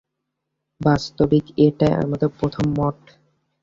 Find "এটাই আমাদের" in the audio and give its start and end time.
1.59-2.29